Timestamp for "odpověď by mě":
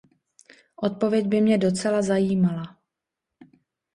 0.75-1.57